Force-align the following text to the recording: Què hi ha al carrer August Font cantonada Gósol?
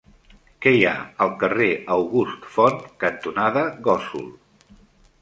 Què 0.65 0.71
hi 0.77 0.79
ha 0.91 0.93
al 1.25 1.35
carrer 1.43 1.69
August 1.97 2.49
Font 2.57 2.83
cantonada 3.07 3.67
Gósol? 3.91 4.31